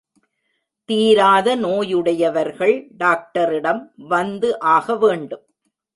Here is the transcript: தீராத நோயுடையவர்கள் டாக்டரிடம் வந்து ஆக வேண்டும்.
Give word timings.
தீராத 0.89 1.55
நோயுடையவர்கள் 1.55 2.75
டாக்டரிடம் 2.97 3.83
வந்து 4.07 4.59
ஆக 4.59 4.95
வேண்டும். 4.95 5.45